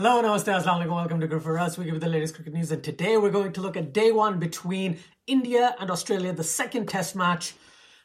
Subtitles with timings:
[0.00, 1.76] Hello, namaste, assalamu welcome to Good For Us.
[1.76, 4.12] We give you the latest cricket news, and today we're going to look at day
[4.12, 7.54] one between India and Australia, the second test match.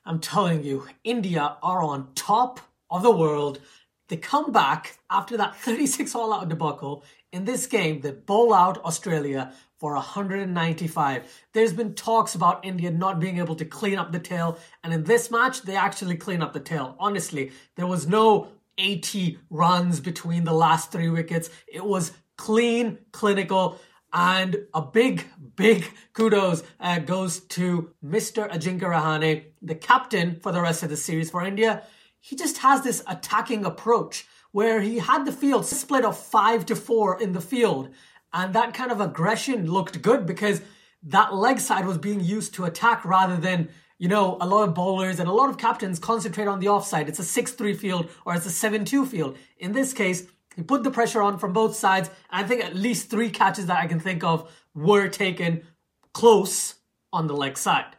[0.04, 3.60] I'm telling you, India are on top of the world.
[4.08, 7.04] They come back after that 36 all out debacle.
[7.32, 11.44] In this game, they bowl out Australia for 195.
[11.54, 15.04] There's been talks about India not being able to clean up the tail, and in
[15.04, 16.96] this match, they actually clean up the tail.
[16.98, 21.50] Honestly, there was no 80 runs between the last three wickets.
[21.68, 23.80] It was clean, clinical,
[24.12, 28.50] and a big, big kudos uh, goes to Mr.
[28.50, 31.84] Ajinkya Rahane, the captain for the rest of the series for India.
[32.20, 36.76] He just has this attacking approach where he had the field split of five to
[36.76, 37.90] four in the field.
[38.32, 40.62] And that kind of aggression looked good because
[41.04, 43.70] that leg side was being used to attack rather than
[44.04, 47.08] you know, a lot of bowlers and a lot of captains concentrate on the offside.
[47.08, 49.38] It's a 6-3 field or it's a 7-2 field.
[49.58, 52.10] In this case, he put the pressure on from both sides.
[52.30, 55.66] I think at least three catches that I can think of were taken
[56.14, 56.76] close
[57.14, 57.96] on the leg side.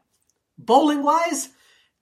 [0.59, 1.49] Bowling wise,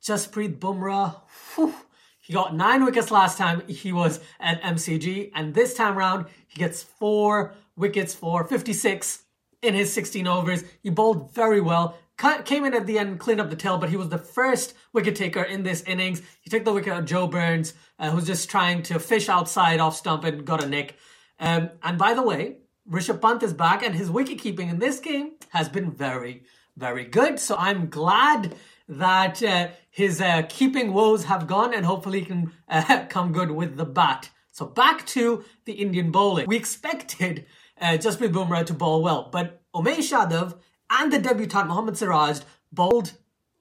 [0.03, 1.21] Jasprit Bumrah,
[1.55, 1.73] whew,
[2.21, 6.59] he got nine wickets last time he was at MCG, and this time round he
[6.59, 9.23] gets four wickets for 56
[9.63, 10.65] in his 16 overs.
[10.83, 11.97] He bowled very well
[12.45, 15.17] came in at the end, cleaned up the tail, but he was the first wicket
[15.17, 16.23] taker in this innings.
[16.41, 19.97] He took the wicket of Joe Burns, uh, who's just trying to fish outside off
[19.97, 20.97] stump and got a nick.
[21.41, 25.01] Um, and by the way, Rishabh Pant is back, and his wicket keeping in this
[25.01, 26.45] game has been very,
[26.77, 27.39] very good.
[27.39, 28.55] So I'm glad
[28.89, 33.51] that uh, his uh, keeping woes have gone, and hopefully he can uh, come good
[33.51, 34.31] with the bat.
[34.53, 36.47] So back to the Indian bowling.
[36.47, 37.47] We expected
[37.81, 40.59] uh, Jasprit Bumrah to bowl well, but Umesh Yadav
[40.93, 42.41] and the debutant Mohammad Siraj
[42.71, 43.13] bowled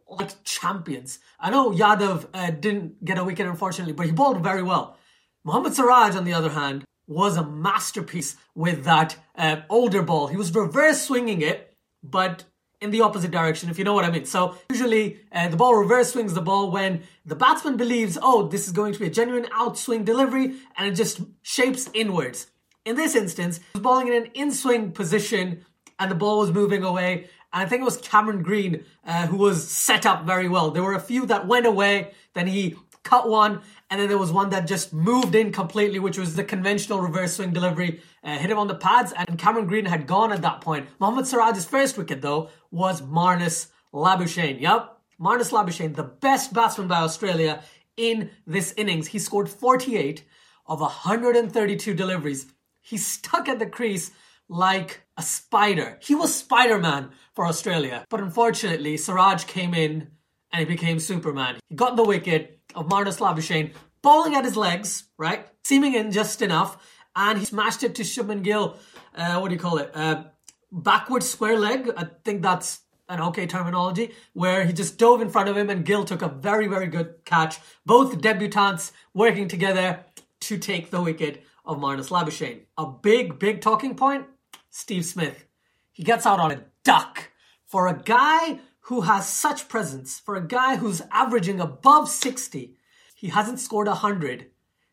[0.08, 1.20] like champions.
[1.40, 4.98] I know Yadav uh, didn't get a wicket, unfortunately, but he bowled very well.
[5.44, 10.28] Mohammad Siraj, on the other hand, was a masterpiece with that uh, older ball.
[10.28, 12.44] He was reverse swinging it, but
[12.82, 14.26] in the opposite direction, if you know what I mean.
[14.26, 18.68] So usually uh, the ball reverse swings the ball when the batsman believes, oh, this
[18.68, 22.48] is going to be a genuine outswing delivery, and it just shapes inwards.
[22.84, 25.66] In this instance, he was bowling in an in swing position
[26.02, 27.30] and the ball was moving away.
[27.54, 30.72] And I think it was Cameron Green uh, who was set up very well.
[30.72, 34.32] There were a few that went away, then he cut one, and then there was
[34.32, 38.50] one that just moved in completely, which was the conventional reverse swing delivery, uh, hit
[38.50, 40.88] him on the pads, and Cameron Green had gone at that point.
[41.00, 44.60] Mohammad Siraj's first wicket, though, was Marnus Labuschagne.
[44.60, 47.64] Yep, Marnus Labuschagne, the best batsman by Australia
[47.96, 49.08] in this innings.
[49.08, 50.24] He scored 48
[50.66, 52.48] of 132 deliveries.
[52.82, 54.12] He stuck at the crease
[54.52, 55.98] like a spider.
[56.02, 58.06] He was Spider Man for Australia.
[58.10, 60.10] But unfortunately, Siraj came in
[60.52, 61.56] and he became Superman.
[61.70, 65.48] He got the wicket of Marnus Labuschagne, bowling at his legs, right?
[65.64, 66.78] Seaming in just enough.
[67.16, 68.78] And he smashed it to Shubman Gill.
[69.16, 69.92] Uh, what do you call it?
[69.94, 70.24] Uh,
[70.70, 71.90] backward square leg.
[71.96, 75.86] I think that's an okay terminology, where he just dove in front of him and
[75.86, 77.60] Gill took a very, very good catch.
[77.86, 80.06] Both debutants working together
[80.42, 82.62] to take the wicket of Marnus Labuschagne.
[82.78, 84.26] A big, big talking point
[84.72, 85.46] Steve Smith.
[85.92, 87.30] He gets out on a duck.
[87.66, 92.76] For a guy who has such presence, for a guy who's averaging above 60,
[93.16, 94.48] he hasn't scored 100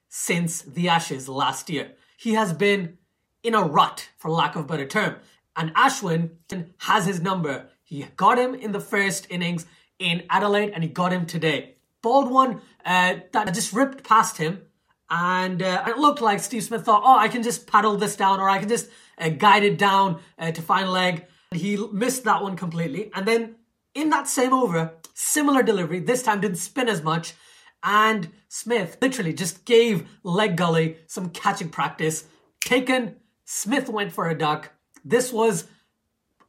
[0.08, 1.92] since the Ashes last year.
[2.18, 2.98] He has been
[3.42, 5.16] in a rut, for lack of a better term.
[5.56, 6.30] And Ashwin
[6.78, 7.68] has his number.
[7.84, 9.66] He got him in the first innings
[9.98, 11.76] in Adelaide and he got him today.
[12.02, 14.62] Bald one uh, that just ripped past him.
[15.10, 18.40] And uh, it looked like Steve Smith thought, oh, I can just paddle this down
[18.40, 21.24] or I can just uh, it down uh, to fine leg.
[21.52, 23.10] He missed that one completely.
[23.14, 23.56] And then
[23.94, 27.34] in that same over, similar delivery, this time didn't spin as much.
[27.82, 32.24] And Smith literally just gave leg gully some catching practice.
[32.60, 34.72] Taken, Smith went for a duck.
[35.04, 35.68] This was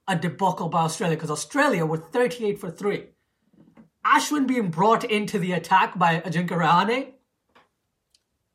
[0.07, 3.05] a debacle by Australia because Australia were 38 for 3.
[4.05, 7.13] Ashwin being brought into the attack by Ajinkya Rahane,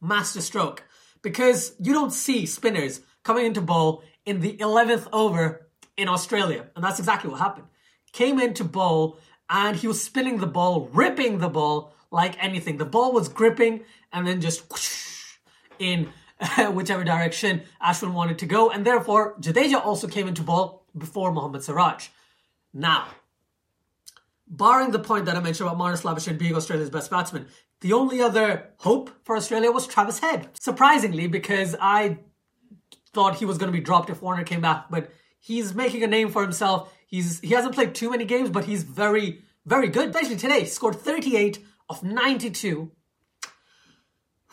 [0.04, 0.84] master stroke.
[1.22, 6.66] Because you don't see spinners coming into bowl in the 11th over in Australia.
[6.76, 7.66] And that's exactly what happened.
[8.12, 9.18] Came into bowl
[9.48, 12.76] and he was spinning the ball, ripping the ball like anything.
[12.76, 14.64] The ball was gripping and then just
[15.78, 16.10] in
[16.72, 18.70] whichever direction Ashwin wanted to go.
[18.70, 22.08] And therefore, Jadeja also came into ball before Mohammad Siraj.
[22.72, 23.08] Now,
[24.46, 27.46] barring the point that I mentioned about Marnus Labuschagne being Australia's best batsman,
[27.80, 30.48] the only other hope for Australia was Travis Head.
[30.58, 32.18] Surprisingly, because I
[33.12, 35.10] thought he was going to be dropped if Warner came back, but
[35.40, 36.92] he's making a name for himself.
[37.06, 40.10] He's he hasn't played too many games, but he's very very good.
[40.10, 42.90] Especially today, he scored 38 of 92.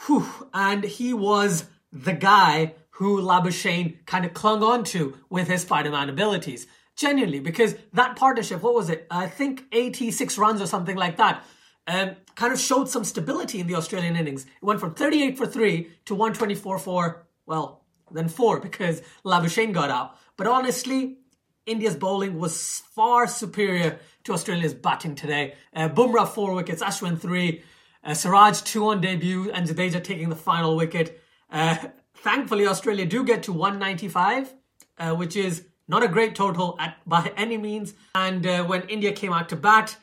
[0.06, 5.62] Whew, and he was the guy who Labuschagne kind of clung on to with his
[5.62, 6.68] Spider-Man abilities.
[6.96, 9.08] Genuinely, because that partnership, what was it?
[9.10, 11.44] I think 86 runs or something like that.
[11.88, 14.44] Um, kind of showed some stability in the Australian innings.
[14.44, 19.90] It went from 38 for 3 to 124 for, well, then 4 because Labuschagne got
[19.90, 20.16] out.
[20.38, 21.18] But honestly,
[21.66, 25.56] India's bowling was far superior to Australia's batting today.
[25.76, 27.64] Uh, Bumrah 4 wickets, Ashwin 3,
[28.04, 31.22] uh, Siraj 2 on debut, and Jadeja taking the final wicket.
[31.52, 31.78] Uh,
[32.16, 34.54] thankfully, Australia do get to 195,
[34.98, 37.94] uh, which is not a great total at, by any means.
[38.16, 39.98] And uh, when India came out to bat,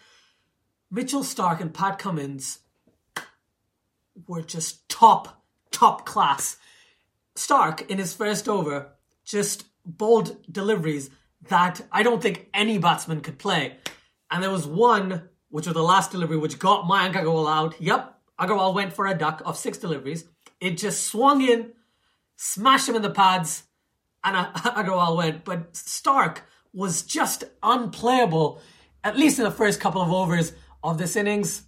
[0.90, 2.61] Mitchell Stark and Pat Cummins
[4.26, 6.56] were just top, top class.
[7.35, 8.93] Stark, in his first over,
[9.25, 11.11] just bowled deliveries
[11.49, 13.76] that I don't think any batsman could play.
[14.31, 17.81] And there was one, which was the last delivery, which got Mayank Agarwal out.
[17.81, 20.25] Yep, Agarwal went for a duck of six deliveries.
[20.61, 21.73] It just swung in,
[22.37, 23.64] smashed him in the pads,
[24.25, 25.44] and Agarwal went.
[25.44, 28.61] But Stark was just unplayable,
[29.05, 30.52] at least in the first couple of overs
[30.82, 31.62] of this innings.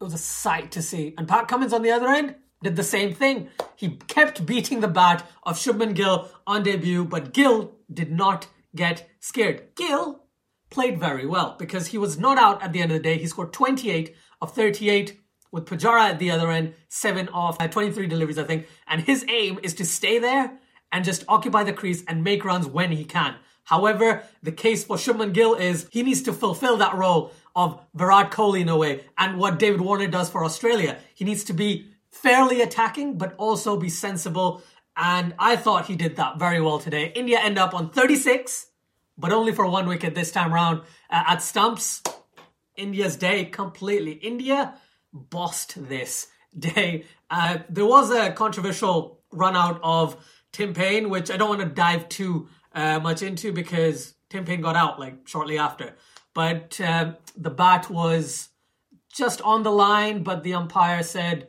[0.00, 1.14] It was a sight to see.
[1.16, 3.48] And Pat Cummins on the other end did the same thing.
[3.76, 9.08] He kept beating the bat of Shubman Gill on debut, but Gill did not get
[9.20, 9.74] scared.
[9.74, 10.24] Gill
[10.70, 13.18] played very well because he was not out at the end of the day.
[13.18, 15.20] He scored 28 of 38
[15.52, 18.66] with Pujara at the other end, 7 of uh, 23 deliveries, I think.
[18.86, 20.58] And his aim is to stay there
[20.92, 23.36] and just occupy the crease and make runs when he can.
[23.66, 28.30] However, the case for Shubman Gill is he needs to fulfill that role of Virat
[28.30, 30.98] Kohli in a way and what David Warner does for Australia.
[31.14, 34.62] He needs to be fairly attacking but also be sensible
[34.96, 37.12] and I thought he did that very well today.
[37.14, 38.68] India end up on 36,
[39.18, 40.80] but only for one wicket this time round
[41.10, 42.02] uh, at stumps.
[42.76, 44.12] India's day completely.
[44.12, 44.74] India
[45.12, 46.28] bossed this
[46.58, 47.04] day.
[47.28, 50.16] Uh, there was a controversial run out of
[50.52, 54.60] Tim Paine, which I don't want to dive too uh, much into because Tim Paine
[54.60, 55.96] got out like shortly after.
[56.34, 58.50] But uh, the bat was
[59.12, 61.48] just on the line, but the umpire said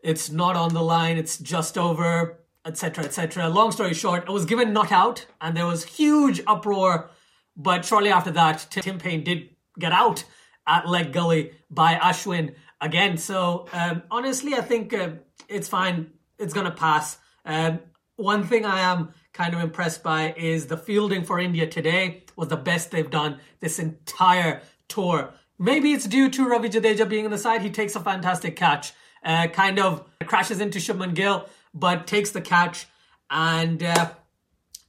[0.00, 3.48] it's not on the line, it's just over etc., etc.
[3.48, 7.10] Long story short, it was given not out, and there was huge uproar.
[7.56, 10.24] But shortly after that, Tim Paine did get out
[10.66, 13.16] at leg gully by Ashwin again.
[13.18, 15.10] So um, honestly, I think uh,
[15.48, 16.12] it's fine.
[16.38, 17.18] It's gonna pass.
[17.44, 17.80] Um,
[18.16, 22.48] one thing I am kind of impressed by is the fielding for India today was
[22.48, 25.32] the best they've done this entire tour.
[25.58, 27.62] Maybe it's due to Ravi Jadeja being on the side.
[27.62, 28.92] He takes a fantastic catch,
[29.24, 32.86] uh, kind of crashes into Shubman Gill but takes the catch.
[33.30, 34.10] And uh,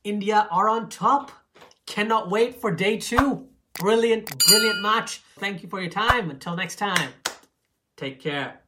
[0.03, 1.31] India are on top.
[1.85, 3.47] Cannot wait for day two.
[3.79, 5.21] Brilliant, brilliant match.
[5.37, 6.29] Thank you for your time.
[6.29, 7.11] Until next time,
[7.97, 8.62] take care.